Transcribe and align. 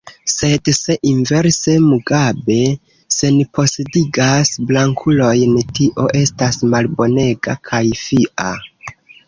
Sed 0.31 0.69
se 0.75 0.93
inverse 1.09 1.75
Mugabe 1.89 2.55
senposedigas 3.17 4.55
blankulojn, 4.73 5.55
tio 5.81 6.09
estas 6.25 6.61
malbonega 6.75 7.59
kaj 7.73 7.87
fia. 8.05 8.53